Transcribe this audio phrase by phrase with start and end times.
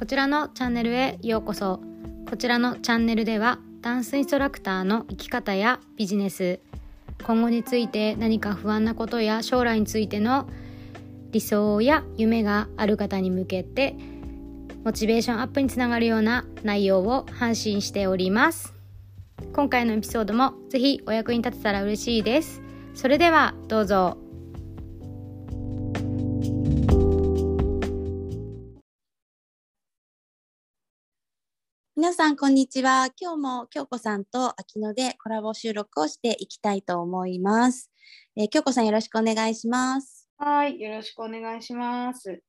[0.00, 1.78] こちらのチャンネルへようこそ。
[2.26, 6.58] こちらのチャンネルではダンスインストラクターの生き方やビジネス。
[7.22, 10.48] 今後について何か不安なことや将来についての
[11.32, 13.94] 理想や夢がある方に向けて
[14.84, 18.72] モチベーションアップにつながるような内容を発信しております。
[19.52, 22.62] 今回のエピソードもぜひお役に立てたら嬉しいです。
[22.94, 24.29] それではどうぞ。
[32.00, 33.10] 皆さんこんにちは。
[33.20, 37.90] 今日も京子さんと秋野でコラボ収録をしていきたいと思います、
[38.36, 40.26] えー、京子さんよろしくお願いします。
[40.38, 42.42] はい、よろしくお願いします。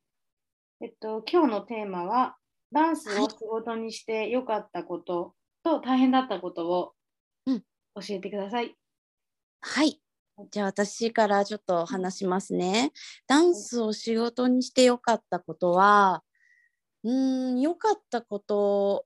[0.80, 2.38] えっと、今日のテーマは、
[2.72, 5.34] ダンスを仕事にして良かったこと
[5.66, 6.94] と大変だったことを
[7.46, 7.60] うん。
[7.60, 8.74] 教えてください。
[9.60, 10.02] はい。
[10.50, 12.94] じゃあ私からちょっと話しますね。
[13.28, 16.24] ダンスを仕事にして良かったことは
[17.04, 19.06] うーん良かったこと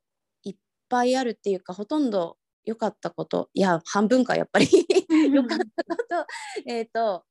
[0.89, 4.67] ぱいあるっていうかほとんど良かったこといや半分かやっぱり。
[5.31, 6.25] 良かったこと。
[6.66, 7.23] えっ、と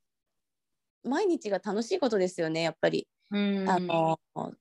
[1.02, 3.08] 毎日が楽しいことですよねやっぱり。
[3.30, 3.68] うん。
[3.68, 4.52] あの好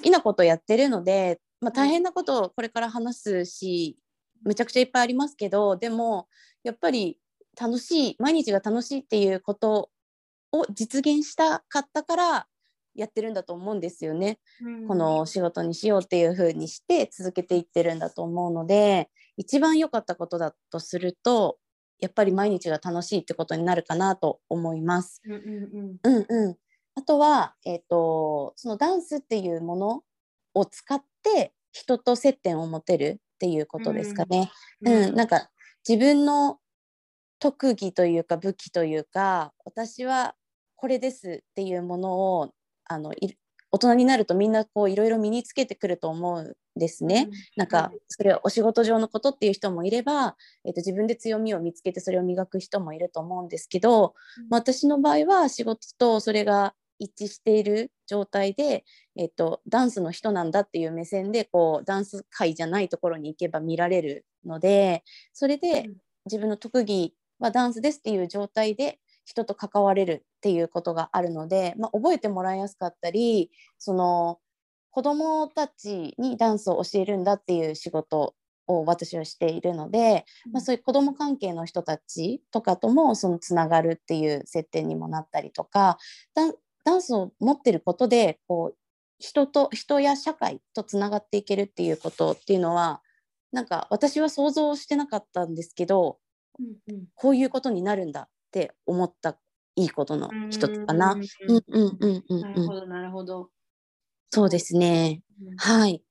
[0.00, 3.98] きなことやってるので、まあ、大変なことをこれから話すし
[4.44, 6.28] めちゃくちゃいっぱいありますけどでも
[6.62, 7.18] やっぱり
[7.60, 9.90] 楽しい毎日が楽しいっていうこと
[10.52, 12.46] を実現したかったから
[12.94, 14.38] やってるんだと思うんですよね。
[14.62, 21.58] うんこの仕事にしようっていう風にして続けていってるんだと思うので一番良かったことだとすると
[21.98, 25.20] やっぱり毎日が楽しいってことになるかなと思います。
[25.24, 26.56] うんうんうんうん、
[26.94, 30.02] あとは、えー、とそのダンスっていうもの
[30.54, 34.50] を使って人と接点を持てるっていうことですかね。
[34.82, 35.50] うんなんか
[35.88, 36.58] 自分の
[37.38, 40.34] 特技というか武器というか私は
[40.76, 42.52] これですっていうものを
[42.90, 43.34] あのい
[43.72, 47.30] 大人になるとみんなこういろいろ身につけてくると思うんですね。
[47.56, 54.14] なんかそれはお仕事上のことっていう人もいれば、えー、と自分で強みを見つけてそれを磨く人もいると思うんですけど、
[54.48, 58.84] まあ私の場合は仕事とそれが一致している状態で、
[59.16, 65.88] えー、とダンスの人なんだっていう目線でこうダンス界じゃないところに行けば見られるのでそれで
[66.26, 74.38] 自分の特技はダンスですっていう状態で人と関われるっていうことがあるので、まあ、覚えてもらいやすかったりその
[74.90, 78.34] 子どもたちにダンスを教えるんだっていう仕事
[78.66, 85.98] を私はしているので、まあ、そういう子ども関係の人たちとかともそのつながるっていう設定にもなったりとか
[86.34, 88.76] ダンダンスを持ってることでこう
[89.18, 93.02] 人と人や社会とつながっていけるっていうことっていうのは
[93.52, 96.18] なんか私は想像してなかったんですけど
[96.60, 97.04] うんうん。
[97.14, 99.36] こういうことになるんだって思った
[99.80, 101.12] いいことの一つかな。
[101.12, 102.40] うんうんうんうんうんうん。
[102.42, 103.50] なるほど、なるほど。
[104.30, 105.22] そうですね。
[105.40, 106.02] うんはい。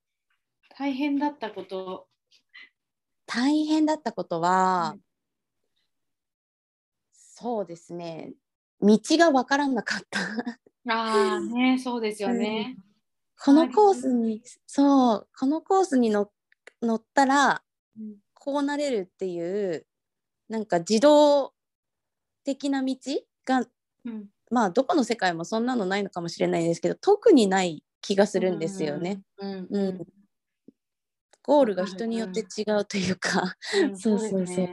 [0.76, 2.08] 大変だったこと。
[3.28, 5.02] 大変だったことは、うん
[7.12, 8.34] そうですね。
[8.82, 10.20] 道が分からなかった。
[10.92, 12.76] ああ、ね、そうですよね。
[13.40, 16.30] このコースに、そう、このコースに乗
[16.82, 17.64] 乗ったら、
[17.98, 19.86] うんこうなれるっていう、
[20.48, 21.54] なんか自動
[22.44, 22.96] 的な道
[23.50, 23.66] が、
[24.06, 24.30] うん。
[24.52, 29.22] まあ、どこの世界もそんなのないのかもしれないですけど、特にない気がするんですよね。。
[29.40, 30.08] うんうん
[31.44, 34.70] ゴールが人によって違うというか、うんそうそうそう。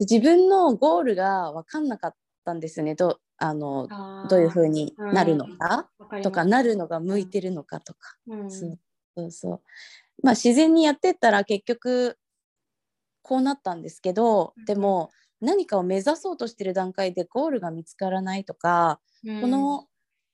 [0.00, 2.94] 自分のゴールが分かんなかったんですよね。
[2.94, 3.90] どあの
[4.24, 5.90] どういう風になるのか、
[6.22, 8.50] とかなるのが向いてるのかとか、うん。
[8.50, 8.78] そう
[9.16, 9.62] そうそう。
[10.22, 12.18] まあ自然にやってったら結局
[13.22, 19.40] こうなったんですけどでも何かを目指そうとしてる段階でゴールが見つからないとか、うん。
[19.40, 19.86] この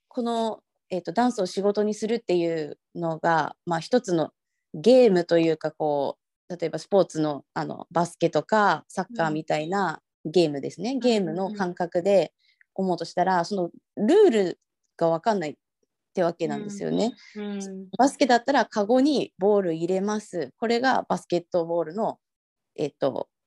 [0.09, 4.31] この、えー、とダンスを仕事にするっていうのが、まあ、一つの
[4.75, 6.17] ゲームというかこ
[6.49, 12.33] う例えばスポーツのあのバスケとかサッカーみたいなゲームですね、ゲームの感覚で
[12.75, 14.61] 思うとしたらそのルール
[14.97, 15.55] が分かんないっ
[16.13, 17.15] てわけなんですよね。
[17.37, 17.89] うん。
[17.97, 20.53] バスケだったらカゴにボール入れます。
[20.59, 22.19] これがバスケットボールの、
[22.77, 23.40] えっとし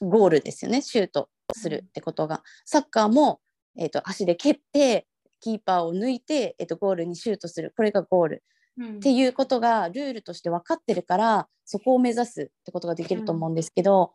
[0.00, 0.82] ゴールですよね。
[0.82, 2.42] シュートするってことが。
[2.64, 3.40] サッカーも、
[3.78, 5.06] えっと足で蹴って
[5.40, 7.72] キーパーを抜いて、えっとゴールにシュートする。
[7.76, 8.44] これがゴール
[8.78, 14.14] うんっていうことがルールとして分かってるからそこを目指すってことができると思うんですけど、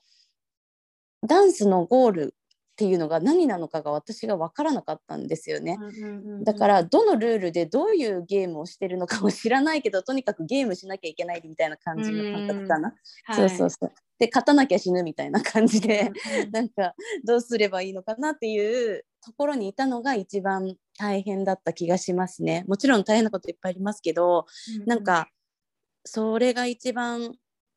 [1.27, 2.35] ダンスのゴール
[2.75, 5.77] っていうのが何なのかが私が分からなかったんですよね。
[5.79, 12.93] うんうんうんだからどのルールでどういうゲームをしてるのかも知らないけどとにかくゲームしなきゃいけないみたいな感じの感覚かな。
[13.33, 13.91] そうそうそう。
[14.19, 16.11] で勝たなきゃ死ぬみたいな感じで、
[16.51, 16.93] なんか
[17.25, 22.65] どうすればいいのかなっていうところにいたのが一番大変だった気がしますね。
[22.67, 24.45] もちろん大変なこといっぱいありますけど、
[24.85, 25.29] なんか
[26.03, 27.35] それが一番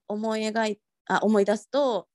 [0.09, 2.09] 思い描いあ思い出すと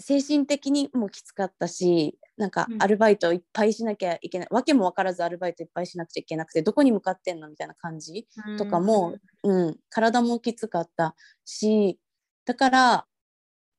[0.00, 8.26] 精神的にもきつかったしなんかうんアルバイトいっぱいしなきゃいけない、わけも分からずアルバイトいっぱいしなくちゃいけなくてどこに向かってんのみたいな感じ
[8.58, 11.14] とかも、うん、体もきつかった
[11.44, 11.98] し
[12.46, 13.06] だから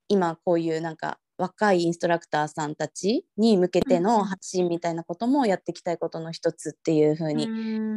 [0.07, 7.49] 今こういうなんか若いインストラクターさんたちに向けての発信みたいなこともやっていきたいことの一つっていう風に、う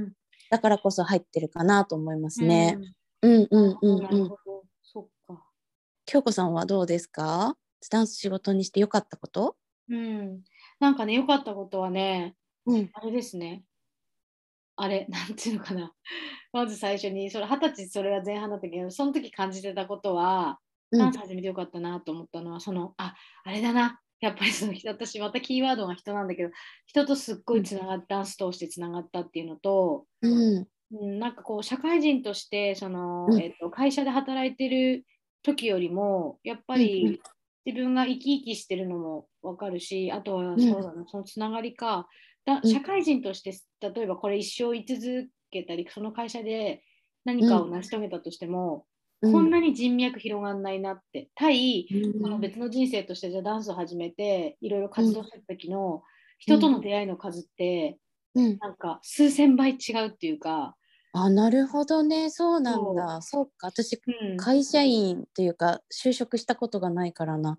[0.06, 0.12] ん
[0.50, 2.79] だからこそ入ってるかなと思いますうんね。
[3.23, 4.19] うんうんうんなうん。
[4.25, 4.62] るほど。
[4.82, 5.43] そっか。
[6.05, 7.56] 京子さんはどうですか？
[7.91, 9.57] ダンス仕事にしてよかったこと？
[9.89, 10.43] うん。
[10.81, 12.35] なんかね、良かったことはね、
[12.67, 13.65] うんあれですね。
[14.77, 15.93] あれ、 なんていうのかな。
[16.53, 20.59] まず最初に、それ二十歳、それは前半だったけど、その時感じてたことは、
[20.91, 24.01] うんダンス始めてよかったなと思ったのは、その、あ、あれだな。
[24.21, 26.51] やっぱりその人私またキーワードが人なんだけど
[26.87, 35.05] 人とすっごいつながったダンス通してつながったっていうのと、うんうん、なんかこう社会人としてその、うんえっと、会社で働いてる
[35.43, 37.23] 時よりもやっぱうんうんり
[37.67, 40.61] 自分が生き生きしてるのも分かるしあとはん。
[40.61, 42.09] そうだな、そのつながりか。
[42.45, 42.71] だうん。
[42.71, 46.83] 社会人として例えばこれ一生居続けたりその会社で
[47.25, 48.87] 何かを成し遂げたとしても、
[49.21, 51.31] こんなに人脈広がんないなって。
[51.35, 51.89] 対
[52.21, 56.03] その別の人生としてじゃあダンスを始めていろいろ活動してた時の
[56.39, 57.99] 人との出会いの数って
[58.35, 60.77] うん、なんか数千倍違うっていうか、
[61.17, 62.29] あなるほどね。
[62.29, 63.23] そうなんだ。
[63.23, 63.69] そうか。
[63.69, 67.57] 私うん、会社員っていうか就職したことがないからな。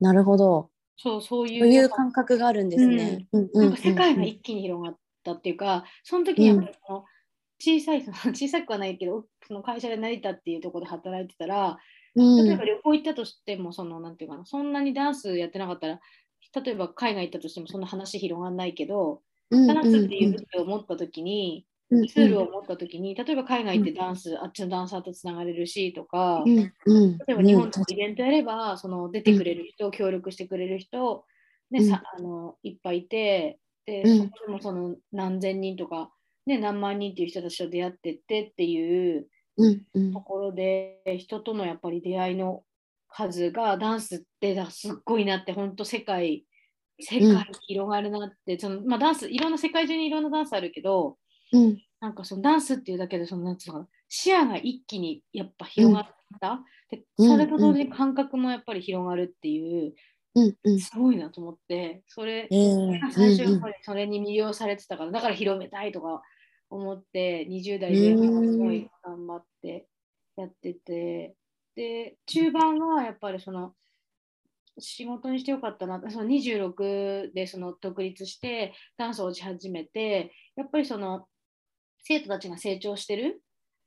[0.00, 0.68] なるほど。
[0.98, 3.26] そうそういう感覚があるんですね。
[3.32, 3.50] うん。
[3.54, 7.04] うんなんか世界が一気に広がったっていうか、その時にやっぱりその
[7.58, 11.78] 小さい、その 小さくはないけど、その会社で成田っていうところで働いてたら、
[12.16, 12.46] うん。
[12.46, 16.00] 例えば旅行行ったとしても、そのなんていうかな、そんなにダンスやってなかったら、
[16.62, 26.70] 例えば海外行ったとしてもそんな話広がんないけど、うんダンスっていう武器を持った時に、うんツールを持った時に、例えば海外行ってダンス、あっちのダンサーとつながれるしとか、例
[27.28, 31.24] えば日本でイベントやれば、その出てくれる人、協力してくれる人、
[31.70, 31.88] ねうん。
[31.88, 34.18] さあのいっぱいいて、で、うん。
[34.18, 36.12] そこでもその何千人とか、
[36.46, 39.26] ね、何万人っていう人たちと出会ってってっていう
[40.12, 42.62] ところで、人とのやっぱり出会いの
[43.08, 46.44] 数がダンスってだすっごいなって、本当世界、
[47.00, 47.34] 世界に
[47.66, 51.16] 広がるなって、そのまあ、ダンス、いろんな世界中にいろんなダンスあるけど、
[51.52, 51.82] うん。
[52.00, 56.06] なんかそのダンスっていうだけでそのなんつうのかな視野が一気にやっぱ広がっ
[56.40, 56.60] た、
[56.90, 57.28] でうん。
[57.28, 59.94] それと同時に感覚もやっぱり広がるっていう、
[60.34, 60.56] うん。
[60.64, 60.80] うん。
[60.80, 63.12] すごいなと思ってそれ、えー。
[63.12, 66.22] 最初やっぱりそれに魅了されてたからだから広めたいとか
[66.70, 69.86] 思って20代ですごい頑張って
[70.36, 71.36] やってて。
[71.76, 73.74] で中盤はやっぱりその
[74.78, 81.26] 仕事にしてよかったなその26でその独立してダンスをし始めてやっぱりその
[82.02, 83.42] 生徒たちが成長してる。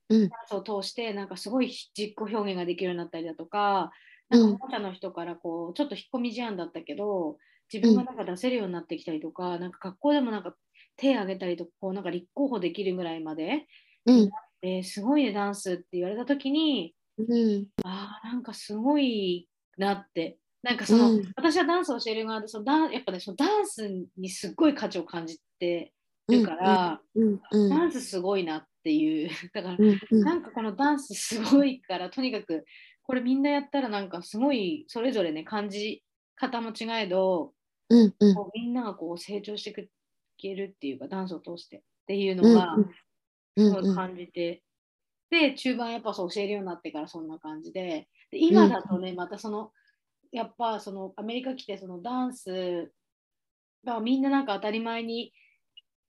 [0.09, 0.29] うん。
[0.29, 3.91] ダンスを通してなんかすごい実己表現ができるようになったりだとか
[4.29, 7.37] なんか保護者の人からこうちょっと引っ込み思案だったけど
[7.71, 10.55] 自分がなんか出せるようになってきたりとか、なんか学校でもなんか
[10.95, 13.65] 手を挙げたりとかこうなんか立候補できるぐらいまで、
[14.05, 14.29] うん。
[14.61, 17.65] えーすごいねダンスって言われた時にうん。
[17.83, 20.37] あーなんかすごいなって。
[20.61, 21.33] なんかその、うん。
[21.35, 25.93] 私はダンスを教える側でそのダンやっぱねそのダンスにすっごい価値を感じて
[26.29, 27.69] るから、うんうん。
[27.69, 29.29] ダンスすごいなっていう。
[29.53, 30.23] だからうんうん。
[30.23, 32.65] なんかこのダンスすごいからとにかく
[33.03, 36.03] これみんなやったらなんかすごいそれぞれね感じ
[36.35, 37.53] 方も違えど
[37.89, 38.35] うんうん。
[38.35, 39.89] こうみんながこう成長してい
[40.37, 42.89] けるっていうかダンスを通してっていうのがうん
[43.55, 44.63] すごい感じて、
[45.29, 48.07] で中盤やっぱそう教えるようになってからそんな感じで。
[48.31, 49.71] で今だとねまたその
[50.31, 52.91] やっぱそのアメリカ来てそのダンス
[53.83, 55.31] がみんななんか当たり前に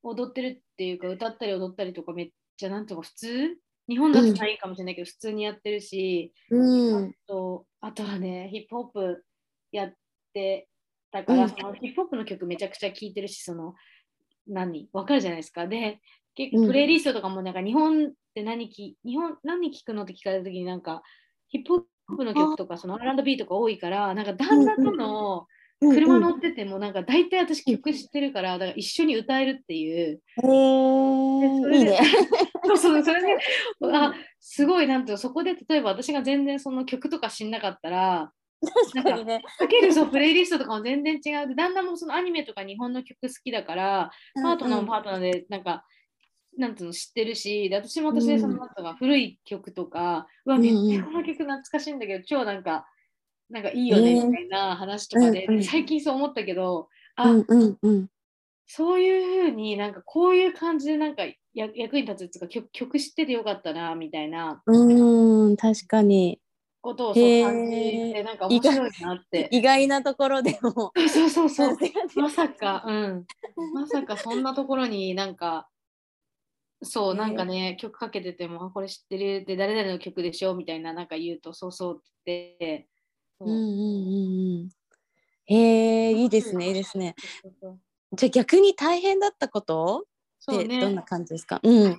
[0.04, 3.56] 踊ってるっていうか歌ったり踊ったりとかめっちゃなんとか普通？
[3.88, 7.08] 日本だとないかもしれないけど、普通にやってるし、うん。
[7.08, 9.24] あとあとはねヒップホップ
[9.72, 9.94] やっ
[10.32, 10.68] て
[11.10, 11.48] たから、うん。
[11.50, 13.74] そのヒップホップの曲めちゃくちゃ聴いてるしその
[14.46, 14.88] 何？
[14.92, 15.66] わかるじゃないですか。
[15.66, 16.00] で
[16.34, 16.66] 結構うん。
[16.68, 21.02] プレイリストとかもなんか日本って何き日本何聴くのって聞かれた時になんか
[21.48, 25.46] ヒップホップの曲とかその R&B とか多いからなんか旦那との
[25.80, 30.20] 車乗っててもなんか大体私曲知ってるからだから一緒に歌えるっていう。
[30.38, 31.60] えー。
[31.62, 31.98] それでね。
[32.64, 33.38] そうそうそれで
[33.92, 38.32] あすごいなんていうのそこで例えば私が全然その曲とか知んなかったら
[38.92, 39.42] 確かにね。
[39.58, 41.48] かけるそうプレイリストとかも全然違う。
[41.48, 45.84] で旦那もそのアニメとか日本の曲好きだからパートナーもパートナーでなんか、
[46.56, 52.86] なんていうの知ってるしで私も私でそのなんかが古い曲とか、うわめっちゃこの曲懐かしいんだけど超なんか
[53.54, 58.08] なんかいいよねえーみたいな話とかで、うんうん最近そう思ったけどあ、うんうんうん
[58.66, 66.40] そういうふうになんかこういう感じでなんかや役に立つっていうか曲曲知っててよかったなみたいなうん確かに
[66.80, 67.70] ことをそう感じ
[68.12, 69.48] てなんか面白いなって。
[69.50, 71.76] 意外なところでもそうそうそう。
[72.16, 73.26] まさか、うん。
[73.72, 75.68] まさかそんなところになんか、
[76.82, 82.88] そう、ねなんかね、曲かけてても、あこれ知ってるで、誰々の曲でしょみたいな、なんか言うと、そうそうって
[83.40, 83.44] う。
[83.44, 84.68] うんうんうんうん。
[85.46, 85.56] へ
[86.10, 86.70] えいいですねい。
[86.72, 87.14] いですね。
[88.12, 90.04] じゃあ逆に大変だったこと。
[90.46, 91.60] ってどんな感じですか？
[91.62, 91.92] うん。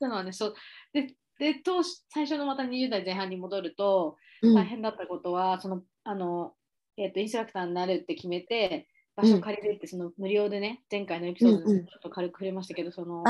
[0.00, 0.54] そうのはね、そう。
[0.92, 4.54] で、で当初最初のまた20代前半に戻ると、うん。
[4.54, 6.54] 大変だったことは、その、あの、
[6.96, 11.84] えっ、と、インストラクターになるって決めて、場所借りるって、その無料でね、前回のエピソードうんうん。
[11.84, 13.24] でちょっと軽く触れましたけど、その、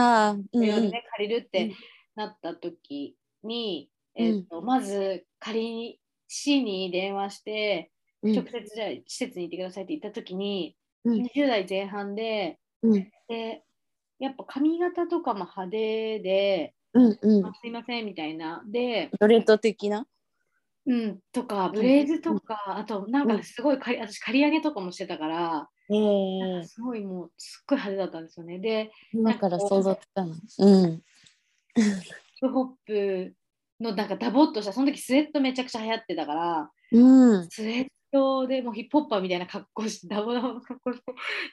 [0.59, 1.75] 無料でね、借りるっうてん。
[2.15, 4.27] なった時に、うん。
[4.27, 7.91] えーとまず借り市に電話して、
[8.23, 8.35] うん。
[8.35, 11.23] 直接じゃあ施設に行ってくださいって言った時に、うん。
[11.23, 13.11] 20代前半でうん。
[13.29, 13.63] で
[14.19, 17.47] やっぱ髪型とかも派手で、うんうん。
[17.47, 18.63] あすいませんみたいな。
[18.67, 20.07] で、ドレッド的な？
[20.87, 28.59] うん、とかブレーズとか、あとなんかすごい借り私借り上げとかもしてたから、えかすごいもうすっごい派手だったんですよね。
[28.59, 30.39] で今から想像つかない。
[30.59, 31.03] うん。
[31.75, 32.03] ヒッ
[32.41, 33.35] プホップ
[33.81, 37.49] のなんかダボっとしたその時スウェットめちゃくちゃ流行ってたからうん。
[37.51, 41.05] スウェットでもうヒップホッパーみたいな格好してダボダボの格好して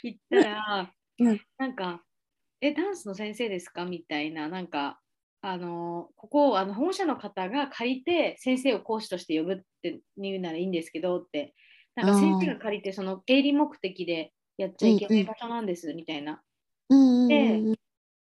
[0.03, 1.41] 行ったら、うん。
[1.57, 2.03] なんか
[2.61, 4.99] 「えダンスの先生ですか?」みたいななんか
[5.41, 11.55] あのここあの保護者の方が借りて先生を講師として呼ぶって言うならいいんですけどって
[11.95, 16.43] なんか先生が借りてその営利目的でやっちゃいけない場所なんですみたいな。
[16.89, 17.75] うんうんでうん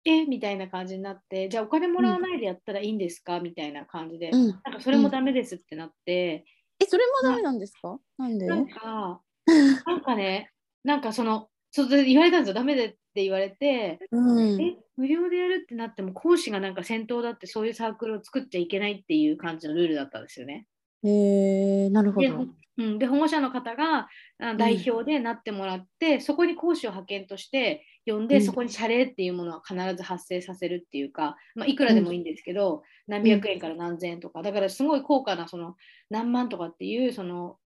[0.06, 3.40] えみたいな感じになってじゃあお金もらわないでやったらいいんですか？
[3.40, 4.48] みたいな感じで、うん。
[4.48, 6.46] なんかそれもダメですってなって、
[6.80, 7.98] えそれもダメなんですか？
[8.18, 8.46] なんで？
[8.46, 9.22] なんか
[9.86, 10.52] なんかね
[10.84, 12.54] なんかそのそうで言われたんですよ。
[12.54, 14.62] ダメでって言われて、うん。
[14.62, 20.68] え無料でやるってなっても講師がなんか先頭だってそういうサークルを作っちゃいけないっていう感じのルールだったんですよね。
[21.06, 22.48] へえなるほで,、ど
[22.78, 24.08] うん、で保護者の方が
[24.40, 28.42] あ代表でなってもらって、そこに講師を派遣として呼んで、うん。
[28.44, 35.76] そこに謝礼っていうものは必ず発生させるっていうか、まあ、いくらでもいいんですけど、何百円から何千円とかだからすごい高価なその
[36.10, 37.58] 何万とかっていうその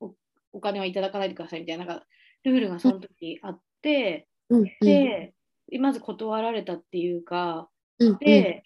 [0.00, 0.14] お
[0.52, 2.06] お金はいただかないでくださいみたいななんか
[2.44, 4.64] ルールがその時あって、うん。
[4.80, 5.34] で
[5.80, 7.68] まず断られたっていうか、
[7.98, 8.18] うん。
[8.18, 8.62] で、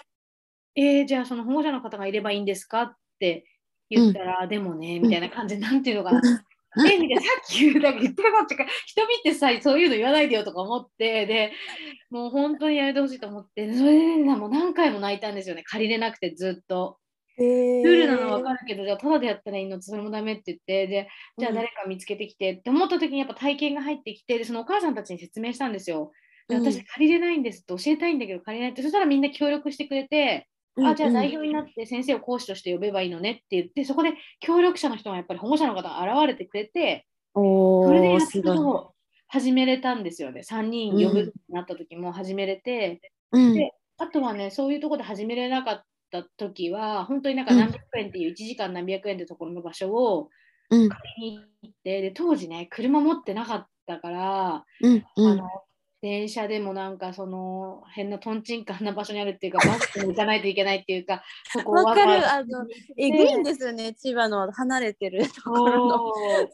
[0.75, 3.47] えーじゃあその保護者の方がいればいいんですかって
[3.90, 6.21] 言ったら、でもね、みたいな感じで、なんていうのかな。
[6.21, 6.40] うん。
[6.85, 11.52] えみたいなさっき言うだけ言ってることか人見てさそういうの言わないでよとか思ってで
[12.11, 15.62] もう本当にやめてほしいと思ってそれで、ね、もう何回も泣いたんですよね。
[15.64, 16.99] 借りれなくてずっと。
[17.38, 17.45] ル
[17.83, 26.12] ルールなの分かるけどじゃあただでやったらいいのそれもダメって言ってでじゃあ誰か見つけてきてって思った時にやっぱ体験が入ってきてでそのお母さんたちに説明したんですよ。
[26.49, 30.49] で私借りれないんですって教えたいんだけど借りれないってそしたらみんな協力してくれて
[30.85, 38.92] あじゃあ代表になって先生を講師として呼べばいいのねって言ってそこで協力者の人がやっぱり保護者の方が現れてくれておそれでやっと
[39.28, 40.42] 始めれたんですよね。
[40.42, 43.00] 3人呼ぶってなった時も始めれて、
[43.33, 43.54] うん。
[43.54, 50.28] であとはねそういうところで始めれなかった時は本当になんか何百円っていう1時間何百円ってところの場所を
[50.71, 50.88] うん。
[50.88, 55.33] 借りに行ってで当時ね車持ってなかったから、うんうん。
[55.33, 55.49] あの
[56.07, 62.65] 電車でもなんかその変なとんちんかんな場所にあるっていうか バスに行かないといけないっていうかそこをわかるあの
[62.97, 63.93] えぐいんですよね。
[63.95, 65.99] 千葉の離れてるところの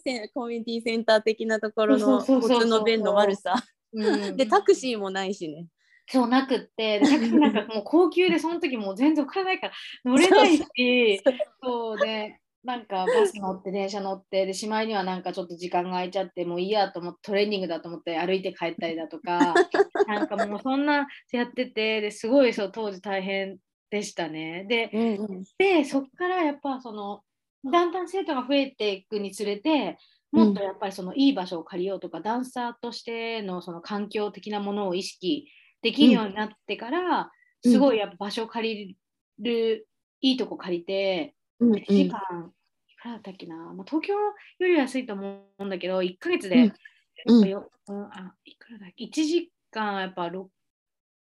[0.32, 3.54] コミュニティセンター的なところのそうそうそうそう交通の便の悪さ。
[3.92, 5.66] うんでタクシーもないしね。
[6.08, 9.72] そうなくって、でタクシーなんかもう高級で、その時もう全然お金ないから
[10.04, 11.22] 乗れないし、
[11.62, 19.54] そうで、なんかバス乗って、電車乗って、で、しまいにはなんかちょっと時間が空いちゃって、もういいやと思って、トレーニングだと思って歩いて帰ったりだとか、
[20.06, 23.58] なんかもうそんなやってて、ですごいそう当時大変
[23.90, 24.64] でしたね。
[24.68, 25.44] で、うんうん。
[25.58, 27.22] で、そこからやっぱその、
[27.64, 29.98] だんだん生徒が増えていくにつれて、
[30.30, 35.48] もっとやっぱりそのいい場所を借りようとか、ダンサーとしてのその環境的なものを意識
[35.82, 37.30] できるようになってから、
[37.64, 37.72] うん。
[37.72, 38.96] すごいやっぱ場所を借り
[39.38, 39.88] る、
[40.20, 42.52] いいとこ借りて、うん1時間、
[42.88, 46.64] いくらだったっけな、まあ、東京より安いと思うんだけど、1ヶ月で、うん。
[46.64, 50.48] やっぱようんあいくらだっけ、1時間やっぱ6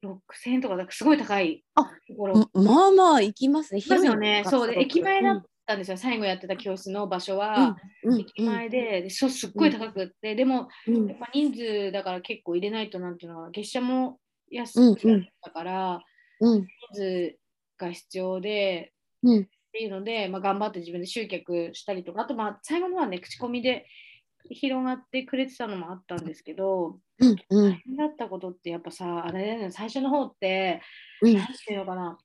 [0.04, 2.50] 6000円とかだからすごい高いあところ。
[2.52, 3.82] ままあまあ行きますね。
[3.88, 4.44] ますよね。
[4.46, 7.76] そうで、駅前だうんったんですよ、最後やってた教室の場所は。
[8.02, 11.06] うん駅前で、でそうすっごい高くって、でも、うん。
[11.08, 14.18] やっぱ人数だから結構入れないとなんていうのは、月謝も
[14.50, 16.02] 安うんくなったから、
[16.40, 16.66] うん。
[16.92, 17.38] 人数
[17.78, 23.86] が必要で、うんっていうので、まあ、頑張って自分で集客したりとか、あとまあ最後のはね、口コミで
[24.48, 27.72] 広がってくれてたのもあったんですけど、うんうん。
[27.72, 30.80] 大変だったことってやっぱさ、あれだよね、最初の方って、
[31.22, 31.34] うん。
[31.34, 32.16] なんていうのかな、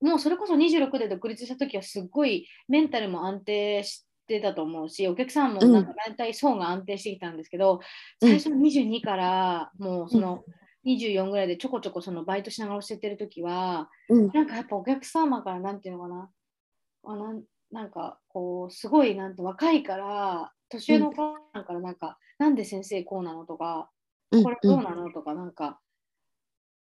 [0.00, 7.80] もうそれこそ26で独立した時はすっごいメンタルも安定してたと思うし、お客さんもなんか大体層が安定してきたんですけど、
[8.22, 8.28] うん。
[8.28, 10.44] 最初の22からもうその
[10.86, 14.30] 24ぐらいでちょこちょこそのバイトしながら教えてる時は、うん。
[14.32, 16.30] なんかやっぱお客様からなんていうのかな、
[17.08, 23.90] あなんなんかこうすごいなんて若いから、年上のお母さんからなんか、なんで先生こうなのとか、
[24.30, 24.44] うん。
[24.44, 25.80] これどうなのとか、なんか、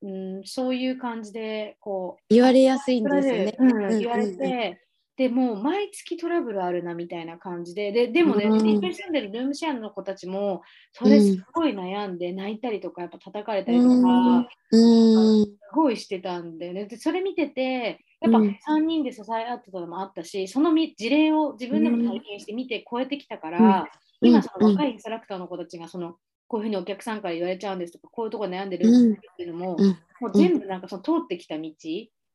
[0.03, 0.09] う
[0.41, 3.57] ん、そういう感じで、こう、言われやすいんですよね。
[3.59, 4.37] うん、言われうんうん。
[4.39, 4.81] て、
[5.17, 8.69] でもう毎月トラブルあるなみたいな感じで、ででもね、うん。
[8.69, 10.63] 一緒に住んでるルームシェアの子たちも、
[10.93, 14.47] それすごい悩んで、泣いたりとか、やっぱ叩かれたりとか、うん。
[14.73, 15.45] うん。
[15.45, 16.87] すごいしてたんだよね。
[16.87, 18.59] で、それ見てて、やっぱうん。
[18.67, 23.87] 3人で支え合ってたのもあったし、そのみ事例を自分でも体験して見て超えてきたから、
[24.21, 26.17] 今その若いインストラクターの子たちがその
[26.47, 29.13] こういうふうにお客さんから言われちゃうんですとか、こういうところ悩んでるうん。
[29.15, 29.89] っていうのも、うん。
[30.21, 31.71] もう全部なんかその通ってきた道。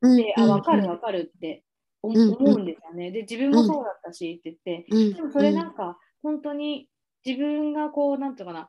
[0.02, 0.16] うん。
[0.16, 1.64] で、あ、わかるわかるって
[2.02, 3.10] 思うんですよね。
[3.10, 5.14] で、自分もそうだったしって言って、うん。
[5.14, 6.88] でもそれなんか本当に
[7.24, 8.68] 自分がこう、なんていうかな、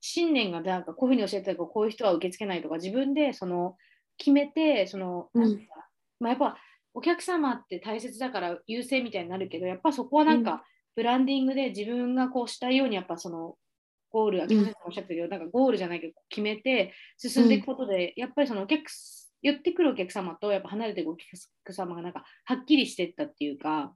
[0.00, 3.76] 信念がなんかこういうふうに教えてたからこういう人は受け付けないとか、自分でその
[4.18, 5.42] 決めて、その、うん。
[5.42, 5.66] なんかな
[6.22, 6.56] まあ、やっぱ
[6.94, 10.64] お客様って大切だから優先みたいになるけど、やっぱそこはなんか、
[10.94, 13.56] ブランディングで自分がこうしたいように、やっぱその
[14.10, 18.82] ゴール、秋野先生もおっしゃったけど、なんかゴールじゃないけど、決めて進んでいくことで、やっぱりそのお客
[19.42, 23.94] 寄ってくるお客様とやっぱ離れていくお客様がなんかはっきりしてったっていうか、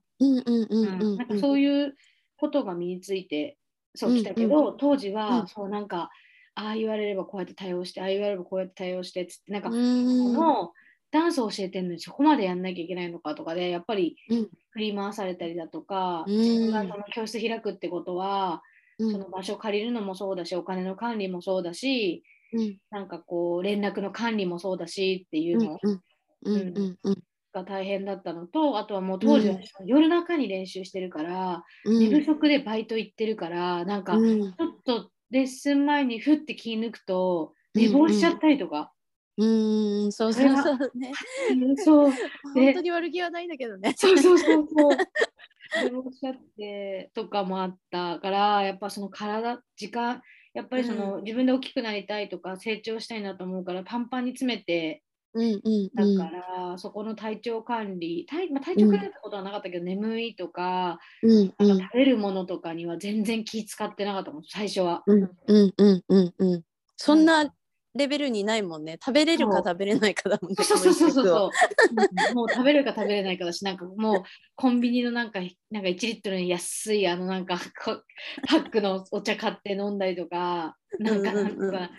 [1.39, 1.95] そういう
[2.35, 3.57] ことが身について
[3.95, 5.47] そううん来たけど、当時うはん。
[5.47, 6.09] そうなんか
[6.55, 10.33] ああ言われればこうやって対応してああ言われればこうやって対応してっつってなんか、うん。
[10.33, 10.73] この
[11.11, 14.49] ダンスを教えてるのにそこまでやんなきゃいけないのかとかでやっぱりうん。
[14.71, 16.37] 振り回されたりだとか、うん。
[16.37, 18.61] 自分がその教室開くってことは、
[18.99, 19.11] うん。
[19.11, 22.23] その場所を借りるのもそうだしお金の管理もそうだし
[22.53, 22.77] うん。
[22.91, 25.77] なんかこう連絡の管理もそうだしっていうの
[27.53, 31.99] が大変だったのとあとはもう当時は夜中に練習してるから、うん。
[31.99, 34.41] 寝不足でバイト行ってるからなんかちうん。
[34.43, 34.53] ょっ
[34.85, 38.93] とレッスン前にふって気抜くと寝坊しちゃったりとか、
[39.37, 39.45] う
[40.07, 41.11] んそうそうそうね。
[41.77, 42.11] そう。
[42.55, 43.93] 本当に悪気はないんだけどね。
[43.95, 44.97] そうそうそうそう。
[45.83, 50.21] 寝坊 しちゃってとかもあったからやっぱその体時間
[50.53, 51.23] やっぱりその、うん。
[51.23, 56.17] 自分で大きくなりたいとか成長したいなと思うからパンパンに詰めてうんうんだうん。
[56.17, 65.03] から、そこの体調管理体,、まあ、体調管理ってことはなかったけど、眠いとかうんうなん食べるものとかには全然気使ってなかったもん最初は。
[65.05, 66.63] うんうんうんうんうん。
[66.95, 67.53] そんな
[67.97, 68.97] レベルにないもんね。
[69.03, 71.25] 食べれるか食べれないかだもんねそうそうそうそう。
[71.25, 71.51] そう。
[72.27, 72.35] うん。
[72.35, 74.23] もう食べれるか食べれないかだし、なんかもう
[74.55, 75.39] コンビニのなんか
[75.71, 78.01] なんか1リットルに安いあのなんかこ
[78.47, 81.71] パックのお茶買って飲んだりとか、なんかうんうんうん。
[81.71, 81.93] なんか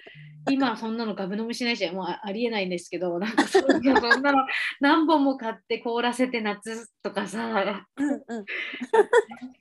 [0.48, 4.46] 今そんなのガブ飲みしないし、もうあありえないんですけど、なんかそんなの
[4.80, 8.12] 何本も買って凍らせて夏とかさ、なんうん。
[8.38, 8.44] うん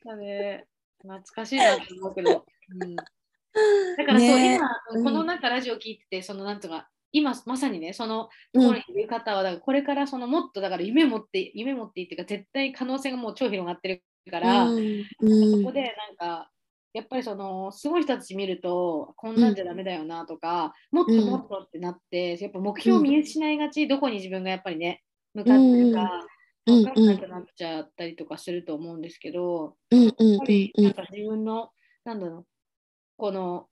[0.04, 0.66] かね、
[1.02, 2.46] 懐かしいなと思うけど。
[2.70, 2.96] うん
[3.98, 4.56] だからそう、ね。
[4.56, 5.04] 今、うん。
[5.04, 13.88] このなんかラジオ聞いてて、そのなんとか、今まさにね、そのところにいる方は、だからこれからそのもっとだから夢持って、夢持っていいっていうか、絶対可能性がもう超広がって
[14.26, 15.04] るから、うん。
[15.22, 15.62] うん。
[15.62, 16.50] そこでなんか、
[16.94, 26.28] やっぱりそのすごい人たち見ると、こんなんじゃダメだよなとか、もっともっとってなって、やっぱ目標を見失いがち、どこに自分がやっぱりね、向かってるか、
[26.66, 26.84] うん。
[26.84, 31.72] 分かんなくなっちゃったりとかすると思うんですけど、やっぱりうんなんか自分の、
[32.04, 32.46] なんだろう、
[33.18, 33.68] この、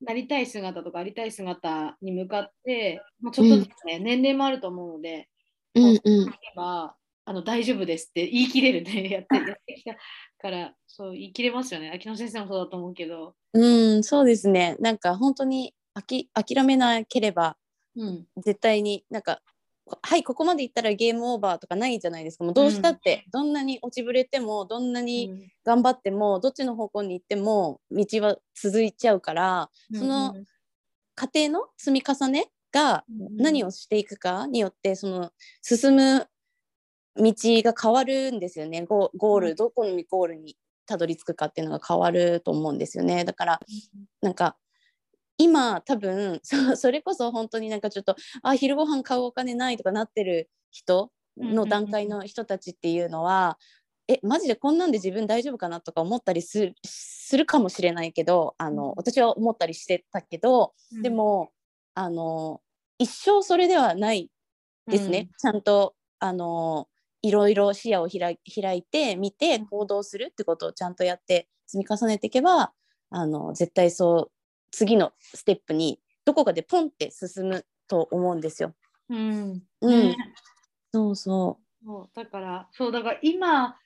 [0.00, 5.28] なりたい姿とかありたい姿に向かって、もうちょっとずつね、年齢もあると思うので、
[5.74, 6.30] うんうん
[7.26, 9.96] あの大丈夫ですって言い切れるね、 やってやってきた
[10.38, 11.90] から、そう言い切れますよね。
[11.90, 13.34] 秋野先生もそうだと思うけど。
[13.54, 13.66] う
[13.98, 14.76] ん、そうですね。
[14.78, 17.56] なんか本当にあき諦めなければ
[17.96, 18.26] うん。
[18.36, 19.53] 絶対になんかこ
[20.02, 22.44] はいここまでいったらゲームオーバーとかないじゃないですか。
[22.44, 30.34] もうどうしたって、どんなに落ちぶれてもどんなに頑張っても、どっちの方向に行っても道は続いちゃうから、その
[31.14, 33.04] 過程の積み重ねが
[33.36, 35.30] 何をしていくかによってその
[35.62, 36.26] 進む
[37.16, 38.82] 道が変わるんですよね。
[38.86, 39.56] ゴゴール、うん。
[39.56, 43.24] どこのゴールにたどり着くかっていうのが変わると思うんですよね。
[43.24, 43.60] だから
[44.22, 44.56] なんか
[45.36, 53.58] 今多分そそれこそ本当になんかちょっとあ昼ご飯買うお金ないとかなってる人の段階の人たちっていうのは、
[54.06, 56.72] えマジでこんなんで自分大丈夫かなとか思ったりす
[57.36, 61.50] るかもしれないけどあの、うん私は思ったりしてたけど、で、も
[61.94, 62.60] あの
[62.98, 64.30] 一生それではない
[64.86, 66.88] ですね、ちゃんとあの
[67.22, 72.72] いろいろ視野を開いて見てうん行動するってことをちゃんとやって積み重ねていけば
[73.10, 74.33] あの絶対そう
[74.74, 78.74] 次のステップにどこかでポンって進むと思うんですよ。
[79.08, 79.62] うん。
[79.80, 79.90] うん。
[79.90, 80.16] ね。
[80.92, 83.76] そうそそうだからそうだから今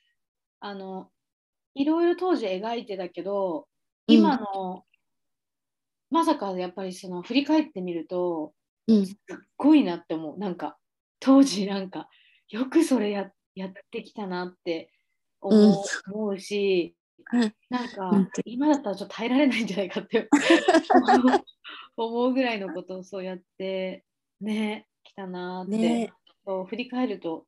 [0.59, 1.09] あの
[1.75, 3.67] いろいろ当時描いてたけど
[4.07, 4.85] 今の、
[6.09, 8.53] まさかやっぱりその振り返ってみると
[8.87, 8.93] う。
[8.93, 9.05] うん。
[9.05, 9.15] すっ
[9.57, 10.39] ごいなって思う。
[10.39, 10.77] なんか
[11.19, 12.09] 当時なんか
[12.49, 14.91] よくそれややってきたなって
[15.41, 15.83] 思
[16.31, 16.98] う,、しうん
[17.69, 20.29] なんか今だったらちょっと耐えられないんじゃないかって
[21.97, 24.05] 思うぐらいのことをそうやって
[24.41, 26.13] ね来たなって、ね。
[26.45, 27.45] そう振り返ると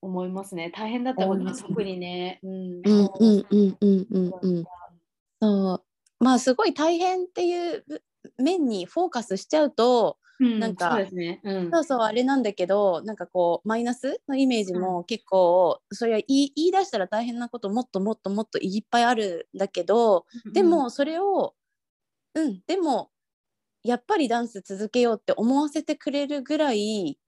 [0.00, 0.70] 思いますね。
[0.70, 1.68] 大変だったこと思いますね。
[1.68, 2.38] 特にね。
[2.42, 2.50] うん。
[2.52, 4.32] うんうんうんうんうん。
[4.42, 4.60] う。
[4.60, 4.64] ん。
[5.40, 5.84] そう。
[6.20, 7.84] まあすごい大変っていう
[8.38, 11.40] 面にフォーカスしちゃうとうんなんかそうですね。
[11.44, 11.70] うん。
[11.72, 21.54] そうそうあれなんだけどなんかこうマイナスのイメージも結構、それは言い言い出したら大変なこともっともっともっといっぱいあるんだけどでもそれを
[22.34, 23.10] うんでも
[23.84, 27.18] やっぱりダンス続けようって思わせてくれるぐらい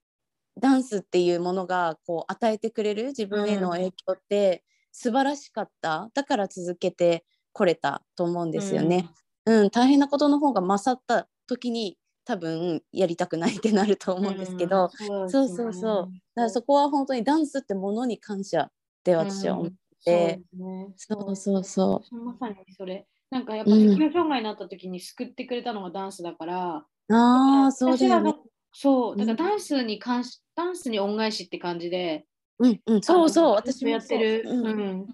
[0.59, 6.09] ダンスっていうものがこう与えてくれる自分への影響って素晴らしかった。
[6.13, 9.09] だから続けてこれたと思うんですよね。
[9.45, 18.71] うん、大変なことの方が勝った時に多分やりたくないってなると思うんですけど、うんそうそうそうだからそこは本当にダンスってものに感謝っ
[19.03, 19.71] て私は思っ
[20.05, 22.23] て、うんそうそうそそう。
[22.23, 23.07] まさにそれ。
[23.29, 23.89] なんかやっぱうん。
[23.89, 28.35] 適応障害になった時に救ってくれたのがダンスだから、うああそうだよね。
[28.73, 32.25] そう、だからうんダンスに関し、ダンスに恩返しって感じで、
[32.59, 33.53] うんうんそうそう。
[33.53, 34.43] 私もやってる。
[34.45, 35.07] うん。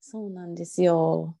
[0.00, 1.36] そうなんですよ。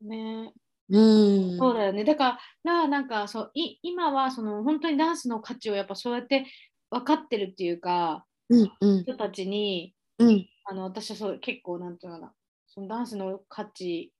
[0.00, 0.52] ね、
[0.92, 1.58] うん。
[1.58, 2.04] そうだよね。
[2.04, 6.44] だから、なんかそうい今はその本当にダンスの価値をやっぱそうやって
[6.90, 9.02] 分かってるっていうか、うんうん。
[9.02, 10.46] 人たちに、うん。
[10.66, 12.32] あの私はそう結構なんていうのかな、
[12.68, 14.12] そのダンスの価値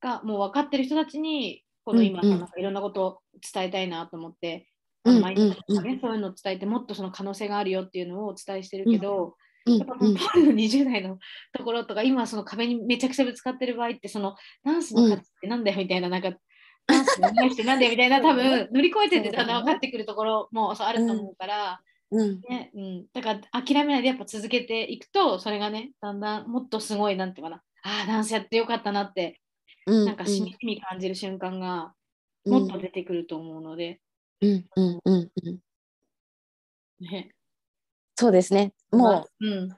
[0.00, 2.38] がもう分かってる人たちに、この今、うんうん。
[2.38, 3.20] なんかいろんなことを
[3.54, 4.68] 伝えたいなと思って、
[5.04, 9.32] うんあの毎日とかねうんそういうのを伝えて、もっとその可能性があるよっていうのをお伝えしてるけど、うん
[9.76, 11.18] やっぱその当時の20代の
[11.52, 16.32] ところとか、今その壁にめちゃくちゃぶつかってる場合って、そのダンスの価値ってなんだよみたいな、なんか、
[16.86, 22.40] ダンスのないしてなんだよみたいな、多分乗り越えててだんだん分かってくるところもそうあると思うから、うん。
[22.48, 29.40] ねうん、だから諦めないでやっぱ続けていくと、それがね、だんだんもっとすごい、なんていうかな、ああ、ダンスやってよかったなって、
[29.86, 31.94] うんなんかしみじみ感じる瞬間が
[32.44, 34.00] もっと出てくると思うので、
[34.42, 35.58] うんうんうんうん。
[37.00, 37.30] ね。
[38.20, 38.72] そうですね。
[38.90, 39.68] もううん、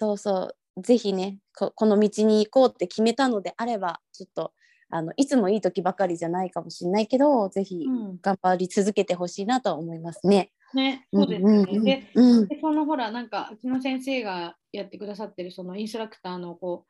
[0.00, 0.82] そうそう。
[0.82, 4.54] ぜひねここの道に行こうって決めたのであればちょっと
[4.88, 8.18] あのいつもいい時ばかりじゃないかもしれないけどぜひうん。
[8.22, 10.52] 頑張り続けてほしいなとは思いますね。
[10.72, 11.66] ね、そうですよね。
[11.70, 12.48] うんでうん。
[12.48, 16.86] でそのほら、なんか、うちの先生がやってくださってる、そのインストラクターの、こ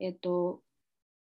[0.00, 0.60] う、えっ、と、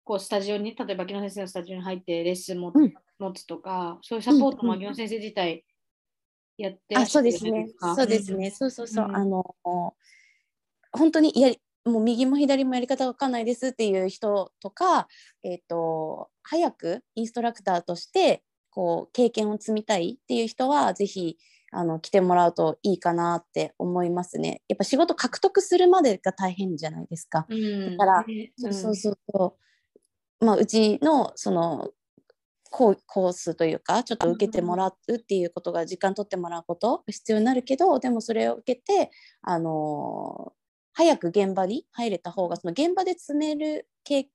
[0.03, 2.93] こう、スタジオに、例えば、秋野先生のスタジオに入ってレッスンも、うん。
[3.19, 4.79] 持つとか、そういうサポートもうん。
[4.79, 5.63] 秋野先生自体
[6.57, 7.67] やってらあそうですね。
[7.95, 9.15] そうですね、そうそうそう、うん。
[9.15, 9.55] あの
[10.91, 15.07] 本当にやりもう右も左もやり方わかんないですっていう人とか、
[15.43, 21.37] えっと早くインストラクターとしてこう経験を積みたいっていう人はぜひ
[21.71, 24.61] あの来てもらうといいかなって思いますね。
[24.67, 27.45] やっぱ仕事獲得するまでが大変じゃないですか。
[27.49, 29.57] うん、だからうそうそうそ
[30.41, 30.45] う。
[30.45, 31.89] まあうちのその
[32.75, 39.11] コーコースというかちょっと受けてもらうっていうことが時間取ってもらうことが必要になるけどでもそれを受けて
[39.43, 40.51] あのー
[40.95, 44.27] 早く現場に入れた方がその現場で積める経ん？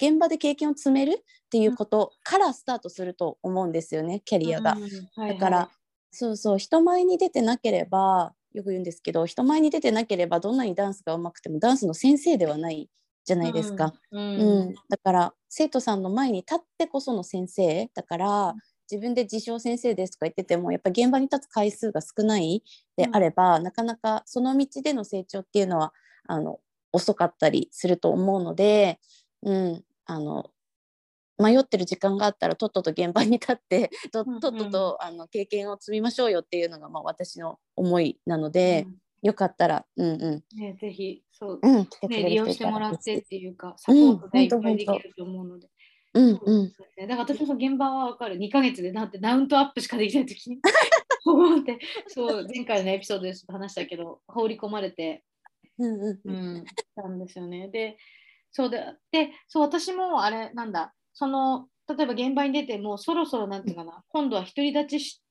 [0.00, 4.72] 現場で経験を積めるっていうことからスタートすると思うんですよねキャリアが。
[4.72, 4.82] うん。
[4.82, 5.34] はいはい。
[5.34, 5.70] だから、
[6.10, 12.88] そうそう人前に出てなければよく言うんですけど人前に出てなければどんなにダンスが上手くてもダンスの先生ではない
[13.24, 13.92] じゃないですか。
[14.10, 14.20] うん。
[14.20, 14.74] うん。
[14.88, 18.54] だから生徒さんの前に立ってこその先生だから
[18.90, 22.62] 自分で自称先生ですとか言っててもやっぱ現場に立つ回数が少ない
[22.96, 25.92] であれば、なかなかその道での成長っていうのは
[26.26, 26.58] あの
[26.92, 28.98] 遅かったりすると思うので、
[29.42, 30.50] うん、あの
[31.38, 34.40] 迷ってる時間があったらとっとと現場に立ってとうんうん。
[34.40, 40.56] とっととあの経験を積みましょうよっていうのが、まあ、私の思いなので、うんよかったら、うんうん。
[40.56, 45.68] ね、ぜひ、そう、うん、ね、れ利用してもらってっていうか、サポートでいっうんぱいできると思うので。
[46.14, 48.36] うんそううんだから私も現場はわかる。
[48.36, 50.58] 2ヶ月でだってダウントアップしかできないときに。
[51.26, 51.78] 思って、
[52.08, 55.24] そう、前回のエピソードで話したけど、放り込まれて、
[55.78, 56.64] うんうんううんん、
[56.96, 57.68] たんですよね。
[57.68, 57.98] で、
[58.50, 65.22] そうで、で、そう、私もあれ、なんだ、その、例えば現場に出ても、そろそろなんていうかな、今度は独り立ちし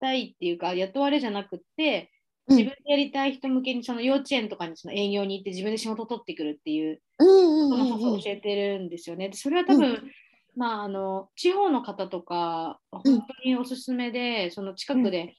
[0.00, 2.13] たいっていうか、雇われじゃなくって、うん
[2.48, 9.30] 自分でやりたい人向けにその幼稚園とかにその営業に行って自分で仕事を取ってくるっていうことを教えてるんですよね。
[9.30, 10.10] でそれは多分、
[10.56, 15.34] まあ、あの地方の方とか、本当におすすめで、その近くで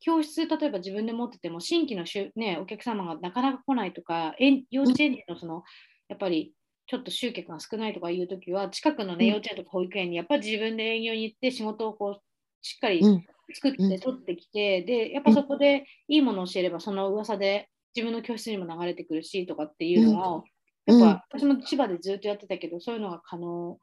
[0.00, 5.62] 教室、例えば自分で持ってても、新規のしゅ、ね、お客様がなかなか来ないとか、え幼稚園のその
[6.08, 6.52] やっぱり
[6.86, 9.30] ちょっと集客が少ないとかいうときは、近くの、ね、うん。
[9.30, 12.22] 幼稚園とか保育園にやっぱり自分で営業に行って仕事をこう
[12.62, 20.44] しっかりうん作って取ってきて、でやっぱそこでいいものを教えれば、その噂で自分の教室にも流れてくるしとかっていうのを、うん。
[20.86, 23.78] やっぱ私も千葉でずっとやってたけど、そういうのが可能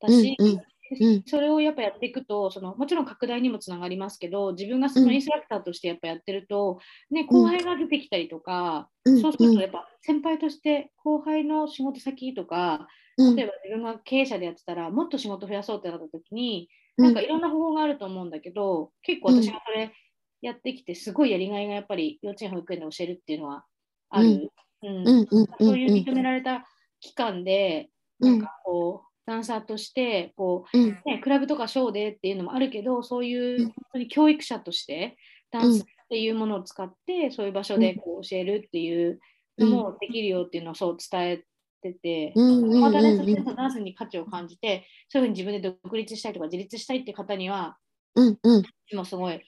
[0.00, 0.62] だし、うんうん
[1.00, 1.24] うん。
[1.26, 5.14] それをやっぱやっていくとその、もちろん拡大にもつながりますけど、自分がそのうん。
[5.14, 6.78] インストラクターとしてやっぱやってると、
[7.10, 9.20] ね、後輩が出てきたりとか、うん。
[9.20, 13.36] そうするとやっぱ先輩として後輩の仕事先とか、うん。
[13.36, 19.92] 例えば自分が経営者でやってたら、もっと仕事増やそうってなった時に、うんなんかいろんな方法があると思うんだけど、結構私がそれ
[20.42, 23.64] やってきて、すごいやりがいがやっぱり幼稚園、保育園で教えるっていうのは
[24.10, 24.50] ある。
[24.82, 24.88] うん。
[24.88, 25.08] うん。
[25.08, 25.28] うん。
[25.30, 25.46] うん。
[25.60, 26.66] そういう認められた
[27.00, 30.98] 期間で、うんなんかこう、ダンサーとしてこう、うん。
[31.06, 33.66] ね、クラブとかショーでっていうのもあるけど、そういううん。
[33.66, 35.16] 本当に教育者として、
[35.50, 39.20] ダうんンスっていうものを使って、そういう場所でこう教えるっていう
[39.58, 41.44] のもできるよっていうのをそう伝え
[41.80, 47.76] てて、うんうんうんまたね、そっちのダンスに価値を感じて、そういうふうに自分で独立したいとか自立したいって方には、
[48.14, 49.40] うんうん今すごい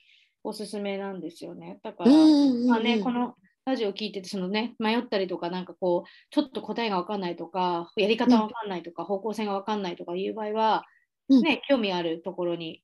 [0.43, 1.79] おすすめなんですよね。
[1.83, 10.83] だから、うんうんまあね、このラジオを聞いてて、そのね、迷ったりとか、なんかこう、ちょっと答えが分かんないとか、やり方が分かんないとか、方向性が分かんないとかいう場合は、
[11.29, 12.83] うんね、興味あるところに。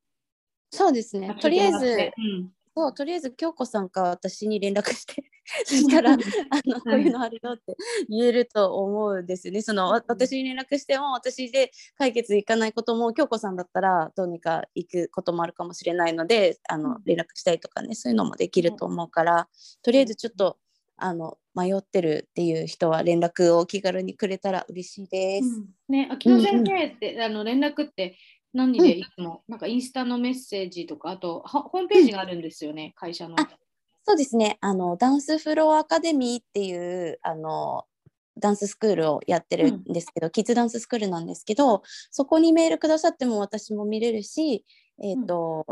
[0.71, 1.36] そうですね。
[1.41, 5.23] とりあえず、うんそうとりあえず京子さんか私に連絡して
[5.65, 6.17] そ したら あ
[6.65, 7.75] のこういうのあるよって
[8.10, 9.62] 言えると思うんですよね。
[9.62, 17.03] そのわ私に連絡しても私で解決いかないことも京子さんだったらどうにか行くこともあるかもしれないのであのうん。
[17.05, 19.47] 連絡したりとかねそういうのもできると思うから
[19.81, 20.57] とりあえずちょっと
[20.97, 25.63] あの迷ってるっていう人は連絡を気軽にくれたら嬉しいです。
[25.88, 28.17] ね、秋野先生って、あの連絡って
[28.53, 33.36] 何でいつも、なんかインスタのメッセージとか、あとはホームページがあるんですよね、会社の。
[34.08, 34.58] あそうですね。
[34.62, 37.86] あのダンスフローアカデミーっていうあの
[38.39, 39.84] ダンススクールをやってるん。
[39.84, 44.65] ですけど、キッズダンススクールなんですけど、そこにメールくださっても私も見れるし、
[45.02, 45.65] えっ、と、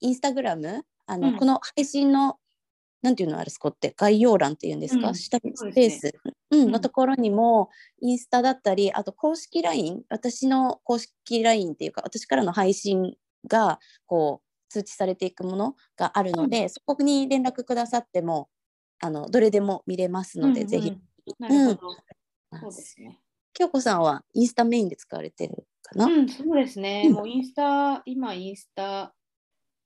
[0.00, 1.36] インスタグラムあの、うん。
[1.36, 2.36] この配信の
[3.00, 5.14] なんていうのあれそこって概要欄っていうんですか、うん。
[5.14, 6.00] 下にそうですね。
[6.00, 6.20] スペース、
[6.50, 6.72] うんうん。
[6.72, 7.70] のところにも
[8.00, 13.14] インスタだったりあと公式 LINE 私の公式 LINE っていうか私からの配信
[13.46, 18.48] がこう通知されていくものがあるので、そこに連絡くださっても
[19.00, 20.96] あのどれでも見れますので、うんうんぜひ。
[21.38, 21.88] なるほど。
[21.88, 21.96] うん
[22.60, 23.20] そうですね。
[23.52, 27.04] 京子さんはインスタメインで使われてるかな、うん、そうですね。
[27.06, 29.14] うんもうインスタ、今インスタ、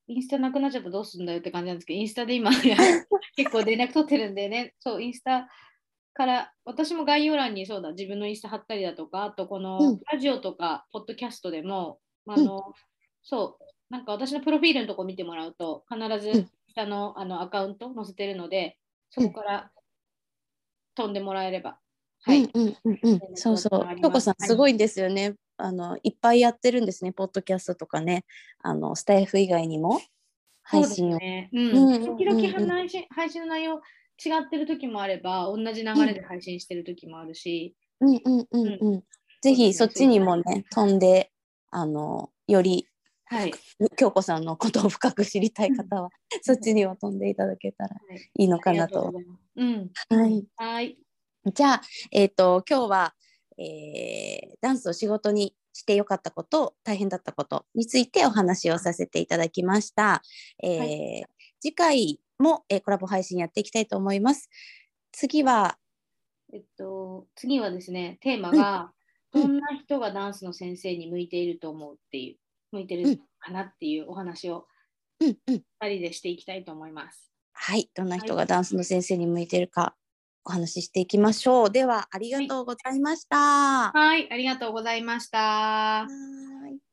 [0.07, 2.51] インスタなくなっちゃったらどうするんだよって感じなんですけど、インスタで今
[3.37, 5.49] 結構連絡取ってるんでね、そう、インスタ
[6.15, 12.75] から、私も概要欄にそうだ、自分のインスタ貼ったりだとか、あとこうんのラジオとか、ポッドキャストでも、あの、
[13.23, 16.51] そう、なんか私のプロフィールのとこ見てもらうと、必ずうん。
[16.75, 18.79] 下のあのアカウント載せてるので、
[19.11, 19.71] そこから
[20.95, 21.79] 飛んでもらえれば。
[22.23, 22.45] はい。
[22.45, 23.17] うんうんうんうん。
[23.17, 24.01] 絡そうそう。
[24.01, 27.13] 京子さんすごいんですよね、あのいっぱいやってるんですね。
[27.13, 28.25] ポッドキャストとかね。
[28.63, 30.01] あのスタイフ以外にも。
[30.63, 31.51] 配信を、ね。
[31.53, 31.69] うん。
[31.69, 39.03] うんうん時々配信配信の内容違ってる時もあれば、同じ流れで配信してる時もあるし、うんうんうんうん。
[39.43, 41.31] ぜひそっちにもね飛んで
[41.71, 42.89] あのより
[43.33, 43.55] はい。
[43.97, 46.11] 京子さんのことを深く知りたい方は
[46.43, 49.27] そっちにも飛んでいただけたらはいいいのかなととうござい。
[49.57, 49.91] うん。
[50.11, 50.99] はいはい。
[51.55, 53.15] じゃあ、えー、と今日は、
[53.59, 60.23] えーダンスを仕事にしてよかったこと大変だったことについてお話をさせていただきました。
[60.63, 61.29] えーは
[61.61, 64.51] 次回も、えーコラボ配信やっていきたいと思います。
[65.13, 65.79] 次は、
[66.53, 72.42] えっと、次はですね、テーマが、うんどんな人がダンスの先生に向いていると思うっていう、
[72.73, 74.67] 向いてるかなっていうお話を
[75.21, 77.31] うんうん、2人でしていきたいと思います。
[77.53, 79.95] はい、どんな人はがダンスの先生に向いているか
[80.45, 81.71] お話ししていきましょう。
[81.71, 83.93] では、ありがとうございました。
[83.93, 85.39] はい、ありがとうございました。
[85.39, 86.09] は
[86.69, 86.92] い